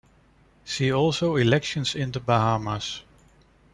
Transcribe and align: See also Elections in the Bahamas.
See 0.65 0.91
also 0.91 1.35
Elections 1.35 1.93
in 1.93 2.11
the 2.11 2.19
Bahamas. 2.19 3.03